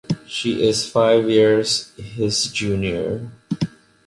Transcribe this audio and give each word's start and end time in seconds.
She 0.25 0.63
is 0.67 0.89
five 0.89 1.29
years 1.29 1.91
his 1.95 2.45
junior. 2.47 3.29